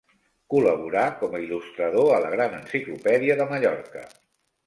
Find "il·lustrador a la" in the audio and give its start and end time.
1.43-2.33